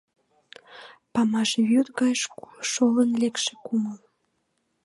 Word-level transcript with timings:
Памаш 1.13 1.51
вӱд 1.69 1.87
гай 1.99 2.13
шолын 2.71 3.09
лекше 3.21 3.53
кумыл… 3.65 3.99